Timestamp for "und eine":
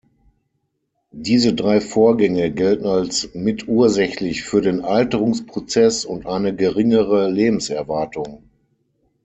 6.05-6.55